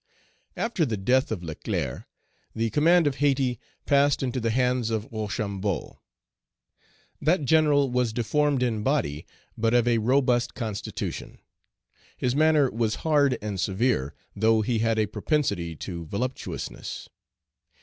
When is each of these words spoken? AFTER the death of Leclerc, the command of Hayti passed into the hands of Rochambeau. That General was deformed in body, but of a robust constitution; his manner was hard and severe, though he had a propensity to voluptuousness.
AFTER 0.57 0.83
the 0.83 0.97
death 0.97 1.31
of 1.31 1.43
Leclerc, 1.43 2.05
the 2.55 2.71
command 2.71 3.05
of 3.05 3.17
Hayti 3.17 3.59
passed 3.85 4.23
into 4.23 4.39
the 4.39 4.49
hands 4.49 4.89
of 4.89 5.07
Rochambeau. 5.11 5.99
That 7.21 7.45
General 7.45 7.87
was 7.91 8.11
deformed 8.11 8.63
in 8.63 8.81
body, 8.81 9.27
but 9.55 9.75
of 9.75 9.87
a 9.87 9.99
robust 9.99 10.55
constitution; 10.55 11.37
his 12.17 12.35
manner 12.35 12.71
was 12.71 12.95
hard 13.05 13.37
and 13.43 13.59
severe, 13.59 14.15
though 14.35 14.61
he 14.63 14.79
had 14.79 14.97
a 14.97 15.05
propensity 15.05 15.75
to 15.75 16.05
voluptuousness. 16.07 17.07